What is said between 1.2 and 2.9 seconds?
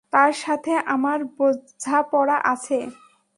বোঝাপড়া আছে।